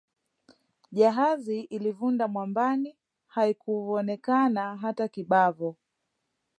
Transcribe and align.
Jahazi 0.91 1.61
ilivunda 1.61 2.27
mwambani 2.27 2.97
haikuvonekana 3.27 4.77
hata 4.77 5.07
kibavo. 5.07 5.75